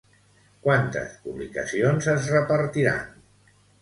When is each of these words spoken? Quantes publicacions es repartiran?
Quantes 0.67 1.11
publicacions 1.27 2.07
es 2.15 2.31
repartiran? 2.39 3.05